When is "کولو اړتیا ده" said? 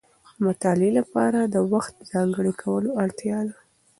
2.61-3.55